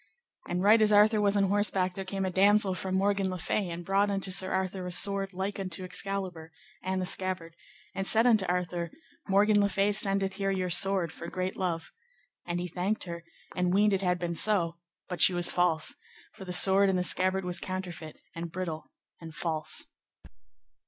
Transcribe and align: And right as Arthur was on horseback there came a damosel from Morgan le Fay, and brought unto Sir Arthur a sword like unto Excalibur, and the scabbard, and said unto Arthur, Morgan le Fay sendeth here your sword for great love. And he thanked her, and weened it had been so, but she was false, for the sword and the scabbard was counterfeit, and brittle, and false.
And 0.49 0.63
right 0.63 0.81
as 0.81 0.91
Arthur 0.91 1.21
was 1.21 1.37
on 1.37 1.43
horseback 1.43 1.93
there 1.93 2.03
came 2.05 2.25
a 2.25 2.31
damosel 2.31 2.73
from 2.73 2.95
Morgan 2.95 3.29
le 3.29 3.37
Fay, 3.37 3.69
and 3.69 3.85
brought 3.85 4.09
unto 4.09 4.31
Sir 4.31 4.51
Arthur 4.51 4.87
a 4.87 4.91
sword 4.91 5.31
like 5.31 5.59
unto 5.59 5.83
Excalibur, 5.83 6.51
and 6.81 6.99
the 6.99 7.05
scabbard, 7.05 7.55
and 7.93 8.07
said 8.07 8.25
unto 8.25 8.43
Arthur, 8.47 8.89
Morgan 9.27 9.61
le 9.61 9.69
Fay 9.69 9.91
sendeth 9.91 10.37
here 10.37 10.49
your 10.49 10.71
sword 10.71 11.11
for 11.11 11.27
great 11.27 11.55
love. 11.55 11.91
And 12.47 12.59
he 12.59 12.67
thanked 12.67 13.03
her, 13.03 13.23
and 13.55 13.75
weened 13.75 13.93
it 13.93 14.01
had 14.01 14.17
been 14.17 14.33
so, 14.33 14.77
but 15.07 15.21
she 15.21 15.33
was 15.35 15.51
false, 15.51 15.93
for 16.31 16.45
the 16.45 16.51
sword 16.51 16.89
and 16.89 16.97
the 16.97 17.03
scabbard 17.03 17.45
was 17.45 17.59
counterfeit, 17.59 18.17
and 18.33 18.51
brittle, 18.51 18.89
and 19.19 19.35
false. 19.35 19.85